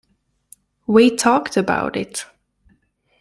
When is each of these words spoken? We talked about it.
We 0.87 1.15
talked 1.15 1.57
about 1.57 1.95
it. 1.95 2.25